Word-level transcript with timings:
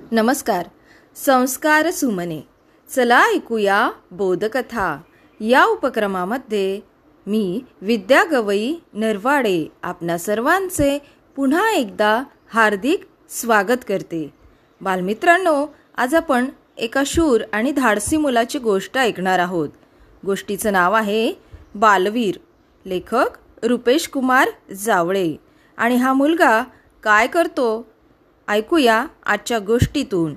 नमस्कार. 0.00 0.66
संस्कार 1.16 1.90
सुमने. 1.90 2.40
चला 2.96 3.22
ऐकूया 3.24 3.90
बोधकथा. 4.10 5.02
या 5.40 5.64
उपक्रमामध्ये 5.64 6.80
मी 7.26 7.60
विद्या 7.80 8.24
गवई 8.24 8.74
नरवाडे 8.92 9.72
आपणा 9.82 10.18
सर्वांचे 10.18 10.98
पुन्हा 11.36 11.70
एकदा 11.70 12.22
हार्दिक 12.48 13.04
स्वागत 13.30 13.84
करते. 13.88 14.34
बालमित्रांनो 14.80 15.66
आज 15.96 16.14
आपण 16.14 16.44
एका 16.76 17.02
शूर 17.06 17.40
आणि 17.52 17.72
धाडसी 17.72 18.16
मुलाची 18.16 18.58
गोष्ट 18.58 18.98
ऐकणार 18.98 19.38
आहोत. 19.38 19.68
गोष्टीचं 20.26 20.72
नाव 20.72 20.92
आहे 20.92 21.32
बालवीर. 21.74 22.34
लेखक 22.86 23.26
रुपेश 23.62 24.08
कुमार 24.08 24.48
जावळे. 24.72 25.36
आणि 25.76 25.96
हा 25.96 26.12
मुलगा 26.12 26.62
काय 27.02 27.26
करतो? 27.26 27.86
ऐकूया 28.48 29.06
आजच्या 29.26 29.58
गोष्टीतून. 29.58 30.34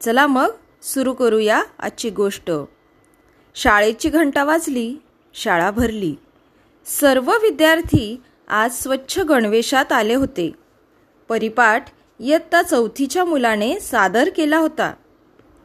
चला 0.00 0.26
मग 0.26 0.50
सुरू 0.82 1.12
करूया 1.12 1.62
आजची 1.78 2.10
गोष्ट. 2.10 2.50
शाळेची 3.54 4.08
घंटा 4.08 4.44
वाजली 4.44 4.96
शाळा 5.34 5.70
भरली. 5.70 6.14
सर्व 6.86 7.30
विद्यार्थी 7.30 8.20
आज 8.48 8.82
स्वच्छ 8.82 9.18
गणवेशात 9.18 9.92
आले 9.92 10.14
होते. 10.14 10.52
परिपाठ 11.28 11.84
इयत्ता 12.20 12.62
चौथीच्या 12.62 13.24
मुलाने 13.24 13.80
सादर 13.80 14.28
केला 14.36 14.58
होता. 14.58 14.94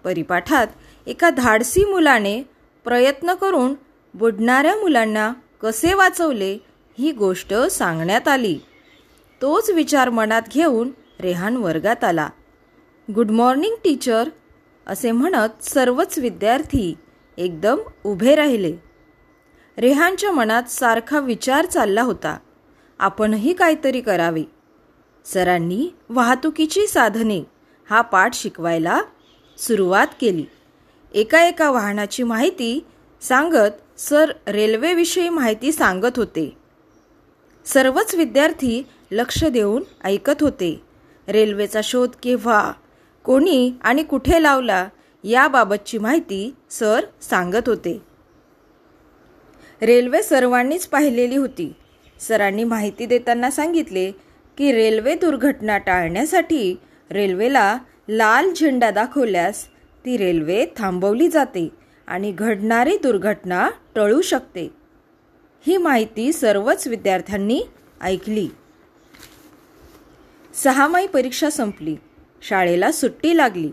परिपाठात 0.03 0.67
एका 1.07 1.29
धाडसी 1.29 1.85
मुलाने 1.85 2.43
प्रयत्न 2.83 3.33
करून 3.33 3.73
बुडणाऱ्या 4.13 4.75
मुलांना 4.75 5.33
कसे 5.61 5.93
वाचवले 5.93 6.57
ही 6.99 7.11
गोष्ट 7.11 7.53
सांगण्यात 7.53 8.27
आली. 8.27 8.59
तोच 9.41 9.69
विचार 9.69 10.09
मनात 10.09 10.41
घेऊन 10.53 10.89
रेहान 11.19 11.57
वर्गात 11.57 12.03
आला. 12.03 12.29
गुड 13.15 13.31
मॉर्निंग 13.31 13.75
टीचर 13.83 14.29
असे 14.87 15.11
म्हणत 15.11 15.63
सर्वच 15.63 16.19
विद्यार्थी 16.19 16.93
एकदम 17.37 17.77
उभे 18.05 18.35
राहिले. 18.35 18.75
रेहानच्या 19.77 20.31
मनात 20.31 20.63
सारखा 20.63 21.19
विचार 21.19 21.65
चालला 21.65 22.01
होता. 22.01 22.37
आपणही 22.99 23.53
काहीतरी 23.53 24.01
करावे. 24.01 24.43
सरांनी 25.25 25.89
वाहतुकीची 26.09 26.87
साधने 26.87 27.43
हा 27.89 28.01
पाठ 28.01 28.33
शिकवायला 28.33 29.01
सुरुवात 29.57 30.07
केली. 30.21 30.45
एका 31.13 31.47
एका 31.47 31.71
वाहनाची 31.71 32.23
माहिती 32.23 32.85
सांगत 33.21 33.99
सर 33.99 34.31
रेल्वेविषयी 34.47 35.29
माहिती 35.29 35.71
सांगत 35.71 36.17
होते. 36.17 36.57
सर्वच 37.65 38.15
विद्यार्थी 38.15 38.83
लक्ष 39.11 39.43
देऊन 39.43 39.83
ऐकत 40.03 40.41
होते. 40.41 40.86
रेल्वेचा 41.27 41.79
शोध 41.83 42.09
केव्हा? 42.23 42.71
कोणी 43.23 43.73
आणि 43.81 44.03
कुठे 44.03 44.43
लावला? 44.43 44.87
याबाबतची 45.23 45.97
माहिती 45.97 46.55
सर 46.69 47.05
सांगत 47.21 47.69
होते. 47.69 48.01
रेल्वे 49.81 50.23
सर्वांनीच 50.23 50.87
पाहिलेली 50.87 51.35
होती. 51.35 51.73
सरांनी 52.19 52.63
माहिती 52.63 53.05
देताना 53.05 53.51
सांगितले 53.51 54.11
की 54.57 54.71
रेल्वे 54.71 55.15
दुर्घटना 55.15 55.77
टाळण्यासाठी 55.77 56.75
रेल्वेला 57.11 57.77
लाल 58.09 58.53
झेंडा 58.53 58.91
दाखवल्यास 58.91 59.65
ती 60.05 60.17
रेल्वे 60.17 60.65
थांबवली 60.77 61.27
जाते 61.27 61.69
आणि 62.07 62.31
घडणारी 62.31 62.97
दुर्घटना 62.97 63.69
टळू 63.95 64.21
शकते. 64.21 64.73
ही 65.67 65.77
माहिती 65.77 66.33
सर्वच 66.33 66.87
विद्यार्थ्यांनी 66.87 67.63
ऐकली. 68.01 68.47
सहामाही 70.63 71.07
परीक्षा 71.07 71.49
संपली. 71.49 71.95
शाळेला 72.41 72.91
सुट्टी 72.91 73.37
लागली. 73.37 73.71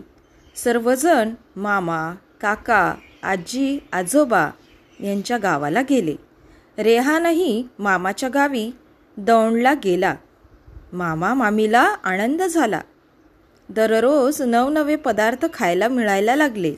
सर्वजण 0.55 1.33
मामा 1.55 2.13
काका 2.41 2.95
आजी 3.23 3.79
आजोबा 3.91 4.49
यांच्या 4.99 5.37
गावाला 5.37 5.81
गेले. 5.81 6.15
रेहानही 6.77 7.67
मामाच्या 7.79 8.29
गावी 8.29 8.71
दौंडला 9.17 9.73
गेला. 9.73 10.15
मामा 10.93 11.33
मामीला 11.33 11.95
आनंद 12.03 12.43
झाला. 12.43 12.81
दररोज 13.69 14.41
नवनवे 14.41 14.95
पदार्थ 14.95 15.45
खायला 15.53 15.87
मिळायला 15.87 16.35
लागले. 16.35 16.73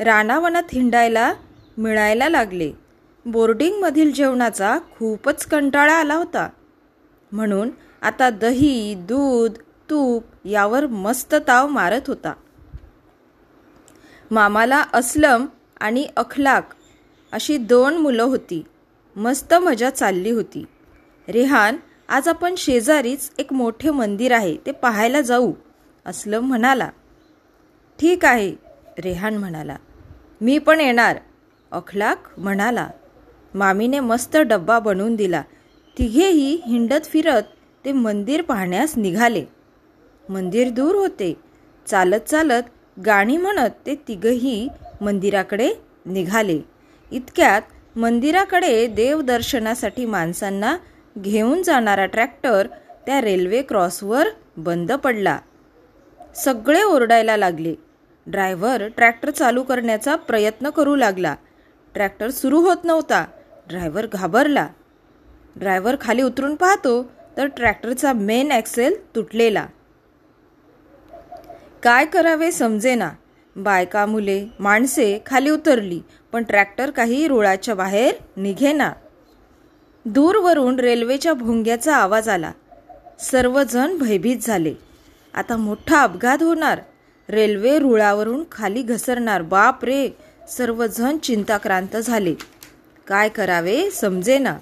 रानावनात 0.00 0.62
हिंडायला 0.72 1.34
मिळायला 1.78 2.28
लागले. 2.28 2.72
बोर्डिंगमधील 3.26 4.12
जेवणाचा 4.12 4.78
खूपच 4.98 5.46
कंटाळा 5.46 5.94
आला 5.94 6.14
होता. 6.14 6.48
म्हणून 7.32 7.70
आता 8.02 8.30
दही 8.30 8.94
दूध 8.94 9.52
तूप 9.90 10.24
यावर 10.44 10.86
मस्त 10.86 11.34
ताव 11.48 11.68
मारत 11.68 12.00
होता. 12.06 12.32
मामाला 14.30 14.84
असलम 14.92 15.46
आणि 15.80 16.08
अखलाक 16.16 16.74
अशी 17.32 17.56
दोन 17.56 17.96
मुलं 17.96 18.22
होती. 18.22 18.64
मस्त 19.16 19.54
मजा 19.54 19.90
चालली 19.90 20.30
होती. 20.30 20.64
रेहान 21.28 21.76
आज 22.08 22.28
आपण 22.28 22.54
शेजारीच 22.54 23.30
एक 23.38 23.52
मोठे 23.52 23.90
मंदिर 23.90 24.32
आहे 24.32 24.56
ते 24.66 24.72
पाहायला 24.72 25.20
जाऊ 25.20 25.52
असलम 26.06 26.46
म्हणाला. 26.46 26.90
ठीक 27.98 28.24
आहे 28.24 28.54
रेहान 28.98 29.36
म्हणाला. 29.36 29.76
मी 30.40 30.58
पण 30.58 30.80
येणार 30.80 31.18
अखलाक 31.70 32.38
म्हणाला. 32.38 32.88
मामीने 33.54 34.00
मस्त 34.00 34.36
डब्बा 34.36 34.78
बनवून 34.78 35.16
दिला. 35.16 35.42
तिघेही 35.98 36.62
हिंडत 36.66 37.04
फिरत 37.04 37.42
ते 37.84 37.92
मंदिर 37.92 38.42
पाहण्यास 38.42 38.98
निघाले. 38.98 39.44
मंदिर 40.28 40.70
दूर 40.70 40.94
होते. 40.94 41.40
चालत 41.86 42.20
चालत 42.20 42.62
गाणी 43.06 43.36
म्हणत 43.36 43.70
ते 43.86 43.94
तिघही 44.08 44.68
मंदिराकडे 45.00 45.70
निघाले. 46.06 46.60
इतक्यात 47.10 47.62
मंदिराकडे 47.98 48.86
देवदर्शनासाठी 48.86 50.04
माणसांना 50.04 50.76
घेऊन 51.18 51.62
जाणारा 51.62 52.06
ट्रॅक्टर 52.06 52.66
त्या 53.06 53.20
रेल्वे 53.20 53.62
क्रॉसवर 53.62 54.26
बंद 54.56 54.92
पडला. 54.92 55.38
सगळे 56.36 56.82
ओरडायला 56.82 57.36
लागले. 57.36 57.74
ड्रायव्हर 58.26 58.88
ट्रॅक्टर 58.88 59.30
चालू 59.30 59.62
करण्याचा 59.62 60.16
प्रयत्न 60.16 60.70
करू 60.70 60.96
लागला. 60.96 61.34
ट्रॅक्टर 61.94 62.30
सुरू 62.30 62.60
होत 62.60 62.76
नव्हता. 62.84 63.24
ड्रायव्हर 63.68 64.06
घाबरला. 64.12 64.68
ड्रायव्हर 65.56 65.96
खाली 66.00 66.22
उतरून 66.22 66.54
पाहतो 66.54 67.12
तर 67.36 67.46
ट्रॅक्टरचा 67.46 68.12
मेन 68.12 68.52
ॲक्सेल 68.52 69.14
तुटलेला. 69.16 69.66
काय 71.82 72.04
करावे 72.04 72.52
समजेना. 72.52 73.10
बायका 73.56 74.06
मुले 74.06 74.46
माणसे 74.60 75.18
खाली 75.26 75.50
उतरली 75.50 76.00
पण 76.32 76.42
ट्रॅक्टर 76.42 76.90
काही 76.90 77.28
रुळाच्या 77.28 77.74
बाहेर 77.74 78.14
निघेना. 78.36 78.92
दूरवरून 80.04 80.80
रेल्वेच्या 80.80 81.32
भोंग्याचा 81.34 81.96
आवाज 81.96 82.28
आला. 82.28 82.52
सर्वजण 83.20 83.98
भयभीत 83.98 84.36
झाले. 84.42 84.74
आता 85.34 85.56
मोठा 85.56 86.02
अपघात 86.02 86.42
होणार. 86.42 86.80
रेल्वे 87.28 87.78
रुळावरून 87.78 88.44
खाली 88.52 88.82
घसरणार. 88.82 89.42
बाप 89.42 89.84
रे 89.84 90.08
सर्वजण 90.48 91.18
चिंताक्रांत 91.18 91.96
झाले. 91.96 92.34
काय 93.06 93.28
करावे 93.28 93.90
समजेना. 93.90 94.56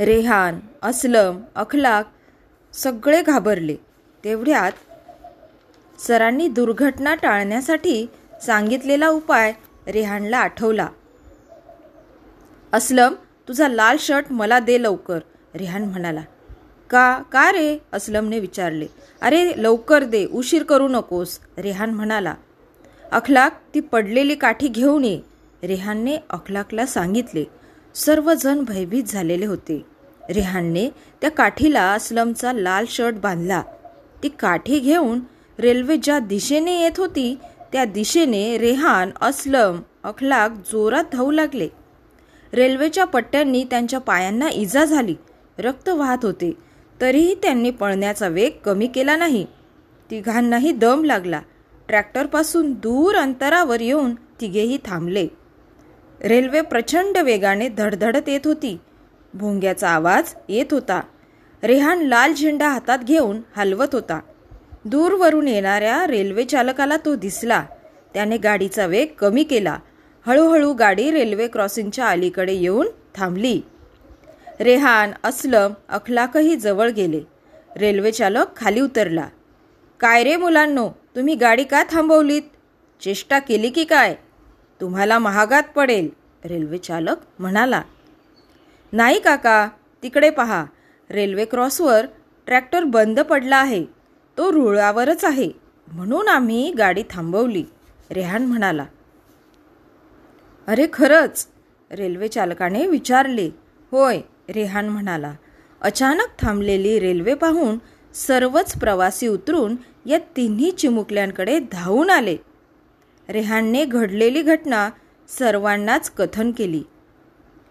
रेहान 0.00 0.60
असलम 0.82 1.40
अखलाक 1.54 2.10
सगळे 2.72 3.22
घाबरले. 3.22 3.76
तेवढ्यात 4.24 4.72
सरांनी 6.00 6.48
दुर्घटना 6.48 7.14
टाळण्यासाठी 7.14 8.06
सांगितलेला 8.42 9.08
उपाय 9.08 9.52
रेहानला 9.86 10.38
आठवला. 10.38 10.88
असलम 12.72 13.14
तुझा 13.48 13.68
लाल 13.68 13.96
शर्ट 14.00 14.24
मला 14.30 14.58
दे 14.58 14.82
लवकर 14.82 15.18
रेहान 15.54 15.84
म्हणाला. 15.84 16.20
का 16.90 17.22
का 17.32 17.52
रे? 17.52 17.78
असलमने 17.92 18.38
विचारले. 18.38 18.86
अरे 19.20 19.52
लवकर 19.56 20.04
दे 20.04 20.26
उशीर 20.32 20.62
करू 20.62 20.88
नकोस 20.88 21.38
रेहान 21.58 21.90
म्हणाला. 21.90 22.34
अखलाक 23.12 23.60
ती 23.74 23.80
पडलेली 23.80 24.34
काठी 24.34 24.68
घेऊन 24.68 25.04
ये 25.04 25.20
रेहानने 25.62 26.16
अखलाकला 26.30 26.86
सांगितले. 26.86 27.44
सर्वजण 27.94 28.60
भयभीत 28.60 29.04
झालेले 29.04 29.46
होते. 29.46 29.84
रेहानने 30.30 30.90
त्या 31.20 31.30
काठीला 31.30 31.82
असलमचा 31.82 32.52
लाल 32.52 32.84
शर्ट 32.88 33.14
बांधला. 33.14 33.62
ती 34.22 34.28
काठी 34.28 34.78
घेऊन 34.78 35.20
रेल्वे 35.58 35.96
ज्या 35.96 36.18
दिशेने 36.18 36.82
येत 36.82 36.98
होती 36.98 37.38
त्या 37.72 37.84
दिशेने 37.84 38.58
रेहान 38.58 39.10
असलम 39.20 39.80
अखलाक 40.04 40.50
जोरात 40.50 41.04
धावू 41.12 41.30
लागले. 41.30 41.68
रेल्वेच्या 42.52 43.04
पट्ट्यांनी 43.04 43.64
त्यांच्या 43.64 44.00
पायांना 44.00 44.48
इजा 44.48 44.84
झाली. 44.84 45.14
रक्त 45.58 45.88
वाहत 45.88 46.18
होते. 46.22 46.52
तरीही 47.00 47.34
त्यांनी 47.34 47.70
पळण्याचा 47.70 48.28
वेग 48.28 48.50
कमी 48.64 48.86
केला 48.86 49.16
नाही. 49.16 49.46
तिघांनाही 50.10 50.72
दम 50.72 51.04
लागला. 51.04 51.40
ट्रॅक्टरपासून 51.88 52.72
दूर 52.72 53.14
अंतरावर 53.14 53.80
येऊन 53.80 54.14
तिघेही 54.14 54.78
थांबले. 54.84 55.28
रेल्वे 56.24 56.60
प्रचंड 56.60 57.18
वेगाने 57.18 57.68
धडधडत 57.68 58.28
येत 58.28 58.40
होती. 58.44 58.78
भोंग्याचा 59.34 59.88
आवाज 59.88 60.34
येत 60.48 60.64
होता. 60.70 61.00
रेहान 61.62 62.00
लाल 62.00 62.34
झेंडा 62.34 62.68
हातात 62.68 62.98
घेऊन 62.98 63.40
हलवत 63.56 63.88
होता. 63.92 64.20
दूरवरून 64.84 65.48
येणाऱ्या 65.48 66.06
रेल्वे 66.06 66.44
चालकाला 66.44 66.96
तो 66.96 67.14
दिसला. 67.14 67.64
त्याने 68.14 68.36
गाडीचा 68.36 68.86
वेग 68.86 69.06
कमी 69.18 69.42
केला. 69.42 69.78
हळूहळू 70.26 70.72
गाडी 70.72 71.10
रेल्वे 71.10 71.48
क्रॉसिंगच्या 71.48 72.06
अलीकडे 72.06 72.52
येऊन 72.52 72.86
थांबली. 73.14 73.60
रेहान 74.60 75.10
असलम 75.24 75.72
अखलाकही 75.88 76.56
जवळ 76.56 76.88
गेले. 76.88 77.20
रेल्वे 77.76 78.12
चालक 78.12 78.56
खाली 78.56 78.80
उतरला. 78.80 79.28
काय 80.00 80.24
रे 80.24 80.36
मुलांनो 80.36 80.88
तुम्ही 81.16 81.34
गाडी 81.34 81.64
का 81.64 81.84
थांबवलीत? 81.90 82.42
चेष्टा 83.02 83.38
केली 83.38 83.70
की 83.70 83.84
काय? 83.84 84.14
तुम्हाला 84.80 85.18
महागात 85.18 85.62
पडेल. 85.76 86.10
रेल्वे 86.44 86.78
चालक 86.78 87.16
म्हणाला. 87.38 87.82
नाही 88.92 89.20
काका 89.20 89.68
तिकडे 90.02 90.30
पहा. 90.30 90.64
रेल्वे 91.10 91.44
क्रॉसवर 91.44 92.06
ट्रॅक्टर 92.46 92.84
बंद 92.84 93.20
पडला 93.20 93.56
आहे. 93.56 93.84
तो 94.38 94.52
रुळावरच 94.52 95.24
आहे. 95.24 95.50
म्हणून 95.92 96.28
आम्ही 96.28 96.72
गाडी 96.72 97.02
थांबवली. 97.10 97.64
रेहान 98.10 98.46
म्हणाला. 98.46 98.84
अरे 100.66 100.86
खरंच 100.92 101.46
रेल्वे 101.92 102.28
चालकाने 102.28 102.86
विचारले. 102.86 103.50
होय 103.90 104.20
रेहान 104.50 104.88
म्हणाला. 104.88 105.34
अचानक 105.80 106.26
थांबलेली 106.38 107.00
रेल्वे 107.00 107.34
पाहून 107.34 107.78
सर्वच 108.14 108.78
प्रवासी 108.78 109.26
उतरून 109.26 109.76
या 110.06 110.18
तिन्ही 110.18 110.70
चिमुकल्यांकडे 110.70 111.60
धावून 111.72 112.10
आले. 112.10 112.36
रेहानने 113.30 113.84
घडलेली 113.84 114.42
घटना 114.42 114.90
सर्वांनाच 115.28 116.10
कथन 116.10 116.52
केली. 116.52 116.82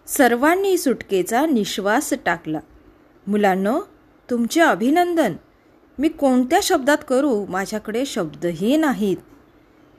सर्वांनी 0.06 0.78
सुटकेचा 0.78 1.46
निश्वास 1.46 2.14
टाकला. 2.26 2.60
मुलांनो 3.26 3.80
तुमचे 4.30 4.60
अभिनंदन. 4.60 5.32
मी 5.98 6.08
कोणत्या 6.08 6.58
शब्दात 6.62 6.98
करू? 7.08 7.46
माझ्याकडे 7.46 8.06
शब्दही 8.06 8.76
नाहीत. 8.76 9.16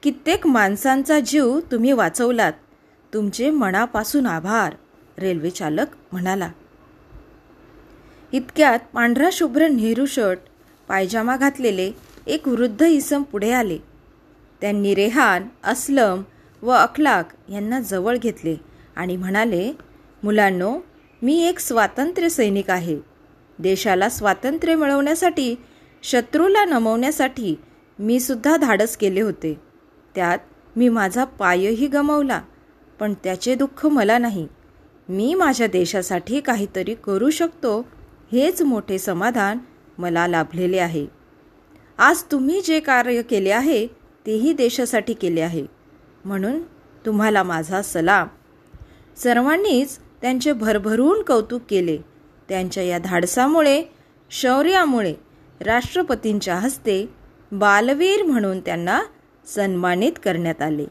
कित्येक 0.04 0.48
माणसांचा 0.48 1.20
जीव 1.20 1.60
तुम्ही 1.60 1.92
वाचवलात. 1.92 2.54
तुमचे 3.14 3.50
मनापासून 3.50 4.26
आभार 4.26 4.74
रेल्वे 5.18 5.50
चालक 5.50 5.88
म्हणाला. 6.12 6.50
इतक्यात 8.32 8.80
पांढरा 8.94 9.30
शुभ्र 9.32 9.68
नेहरू 9.68 10.06
शर्ट 10.06 10.40
पायजामा 10.88 11.38
घातलेले 11.38 11.92
एक 12.28 12.48
वृद्ध 12.48 12.82
इसम 12.82 13.24
पुढे 13.24 13.52
आले. 13.52 13.91
त्यांनी 14.62 14.94
रेहान 14.96 15.48
असलम 15.64 16.22
व 16.62 16.72
अखलाक 16.72 17.30
यांना 17.52 17.80
जवळ 17.80 18.18
घेतले 18.18 18.56
आणि 18.96 19.18
म्हणाले 19.18 19.72
मुलांनो 20.24 20.78
मी 21.22 21.42
एक 21.44 21.60
स्वातंत्र्य 21.60 22.30
सैनिक 22.30 22.70
आहे. 22.70 22.98
देशाला 23.60 24.10
स्वातंत्र्य 24.10 24.76
मिळवण्यासाठी 24.76 25.56
शत्रूला 26.04 26.66
नमवण्यासाठी 26.66 27.56
मी 28.00 28.20
सुद्धा 28.20 28.58
धाडस 28.58 28.98
केले 28.98 29.22
होते. 29.22 29.60
त्यात 30.16 30.38
मी 30.76 30.90
माझा 30.90 31.24
पायही 31.24 31.88
गमावला 31.88 32.42
पण 33.00 33.14
त्याचे 33.14 33.56
दुःख 33.56 33.86
मला 33.86 34.18
नाही. 34.18 34.48
मी 35.10 35.34
माझ्या 35.34 35.68
देशासाठी 35.68 36.40
काहीतरी 36.40 36.94
करू 36.94 37.30
शकतो 37.30 37.80
हेच 38.32 38.62
मोठे 38.62 38.98
समाधान 38.98 39.58
मला 39.98 40.28
लाभलेले 40.28 40.80
आहे. 40.80 41.06
आज 41.98 42.22
तुम्ही 42.32 42.62
जे 42.62 42.80
कार्य 42.80 43.22
केले 43.22 43.52
आहे 43.52 43.88
तेही 44.26 44.54
देशासाठी 44.54 45.14
केले 45.14 45.42
आहे. 45.42 45.66
म्हणून 46.26 46.62
तुम्हाला 47.06 47.44
माझा 47.44 47.82
सलाम. 47.82 48.28
सर्वांनीच 49.18 50.00
त्यांचे 50.22 50.54
भरभरून 50.54 51.22
कौतुक 51.22 51.62
केले. 51.70 51.98
त्यांच्या 52.50 52.84
या 52.84 52.98
धाडसामुळे 52.98 53.84
शौर्यामुळे 54.32 55.14
राष्ट्रपतींच्या 55.62 56.56
हस्ते 56.56 57.10
बालवीर 57.52 58.24
म्हणून 58.24 58.60
त्यांना 58.60 59.02
सन्मानित 59.46 60.12
करण्यात 60.26 60.62
आले. 60.62 60.86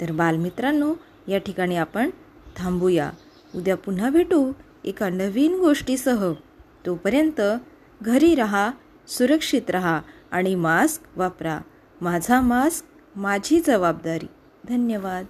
तर 0.00 0.12
बालमित्रांनो 0.12 0.94
या 1.28 1.38
ठिकाणी 1.38 1.76
आपण 1.76 2.10
थांबूया. 2.56 3.10
उद्या 3.54 3.76
पुन्हा 3.76 4.10
भेटू 4.10 4.52
एका 4.84 5.08
नवीन 5.08 5.58
गोष्टीसह. 5.58 6.32
तोपर्यंत 6.86 7.40
घरी 8.02 8.34
रहा 8.34 8.70
सुरक्षित 9.08 9.70
रहा 9.70 10.00
आणि 10.30 10.54
मास्क 10.54 11.02
वापरा. 11.16 11.60
माझा 12.04 12.40
मास्क 12.40 12.84
माझी 13.16 13.60
जबाबदारी. 13.60 14.26
धन्यवाद. 14.68 15.26